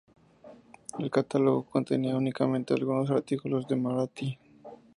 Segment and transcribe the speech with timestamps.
[0.97, 4.35] El catálogo contenía únicamente algunos artículos Marathi.